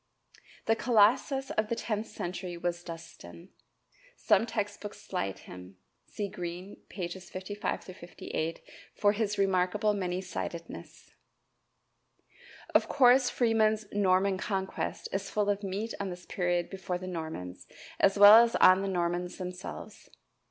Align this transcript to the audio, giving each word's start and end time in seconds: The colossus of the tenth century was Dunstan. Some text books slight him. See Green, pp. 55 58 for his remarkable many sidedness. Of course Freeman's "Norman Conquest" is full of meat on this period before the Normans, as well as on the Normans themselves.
The 0.65 0.75
colossus 0.75 1.51
of 1.51 1.67
the 1.69 1.75
tenth 1.75 2.07
century 2.07 2.57
was 2.57 2.83
Dunstan. 2.83 3.49
Some 4.15 4.47
text 4.47 4.81
books 4.81 4.99
slight 4.99 5.37
him. 5.47 5.77
See 6.07 6.27
Green, 6.27 6.77
pp. 6.89 7.21
55 7.29 7.83
58 7.83 8.61
for 8.95 9.11
his 9.11 9.37
remarkable 9.37 9.93
many 9.93 10.19
sidedness. 10.19 11.11
Of 12.73 12.87
course 12.89 13.29
Freeman's 13.29 13.85
"Norman 13.91 14.39
Conquest" 14.39 15.07
is 15.13 15.29
full 15.29 15.51
of 15.51 15.61
meat 15.61 15.93
on 15.99 16.09
this 16.09 16.25
period 16.25 16.71
before 16.71 16.97
the 16.97 17.05
Normans, 17.05 17.67
as 17.99 18.17
well 18.17 18.43
as 18.43 18.55
on 18.55 18.81
the 18.81 18.87
Normans 18.87 19.37
themselves. 19.37 20.09